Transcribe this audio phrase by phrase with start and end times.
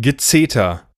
[0.00, 0.88] Gezeter.